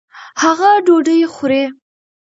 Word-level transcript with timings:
هغه 0.41 0.69
ډوډۍ 0.85 1.21
خوري. 1.33 1.63